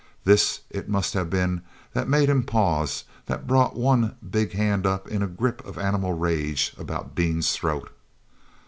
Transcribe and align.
This 0.23 0.61
it 0.71 0.89
must 0.89 1.13
have 1.13 1.29
been 1.29 1.61
that 1.93 2.09
made 2.09 2.27
him 2.27 2.41
pause, 2.41 3.03
that 3.27 3.45
brought 3.45 3.75
one 3.75 4.15
big 4.27 4.53
hand 4.53 4.87
up 4.87 5.07
in 5.07 5.21
a 5.21 5.27
grip 5.27 5.63
of 5.63 5.77
animal 5.77 6.13
rage 6.13 6.73
about 6.79 7.13
Dean's 7.13 7.51
throat. 7.55 7.91